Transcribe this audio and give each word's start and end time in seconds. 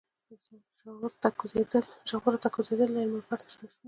ژورو 2.09 2.37
ته 2.43 2.47
کوزېدل 2.53 2.87
له 2.93 2.99
علم 3.03 3.15
پرته 3.27 3.45
ناشونی 3.49 3.67
دی. 3.71 3.77